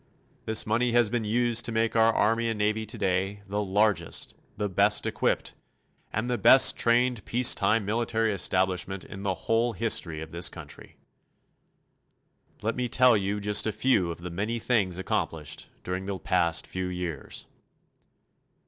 [0.45, 4.67] This money has been used to make our Army and Navy today the largest, the
[4.67, 5.53] best equipped,
[6.11, 10.97] and the best trained peace time military establishment in the whole history of this country.
[12.63, 16.65] Let me tell you just a few of the many things accomplished during the past
[16.65, 17.45] few years.